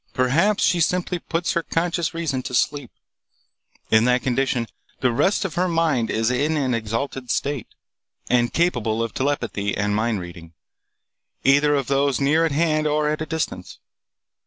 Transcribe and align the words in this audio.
Perhaps 0.15 0.63
she 0.63 0.79
simply 0.79 1.19
puts 1.19 1.51
her 1.51 1.61
conscious 1.61 2.11
reason 2.11 2.41
to 2.41 2.55
sleep. 2.55 2.89
In 3.91 4.05
that 4.05 4.23
condition 4.23 4.65
the 5.01 5.11
rest 5.11 5.45
of 5.45 5.53
her 5.53 5.67
mind 5.67 6.09
is 6.09 6.31
in 6.31 6.57
an 6.57 6.73
exalted 6.73 7.29
state, 7.29 7.67
and 8.27 8.51
capable 8.51 9.03
of 9.03 9.13
telepathy 9.13 9.77
and 9.77 9.95
mind 9.95 10.19
reading, 10.19 10.53
either 11.43 11.75
of 11.75 11.85
those 11.85 12.19
near 12.19 12.43
at 12.47 12.51
hand 12.51 12.87
or 12.87 13.07
at 13.09 13.21
a 13.21 13.27
distance. 13.27 13.77